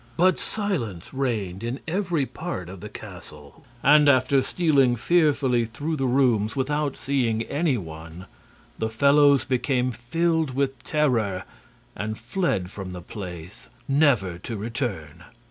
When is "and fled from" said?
11.95-12.93